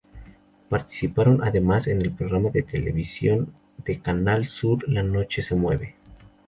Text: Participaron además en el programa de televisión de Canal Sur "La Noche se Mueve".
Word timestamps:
Participaron 0.67 1.43
además 1.43 1.85
en 1.85 2.01
el 2.01 2.11
programa 2.11 2.49
de 2.49 2.63
televisión 2.63 3.53
de 3.85 3.99
Canal 4.01 4.45
Sur 4.47 4.83
"La 4.89 5.03
Noche 5.03 5.43
se 5.43 5.53
Mueve". 5.53 5.93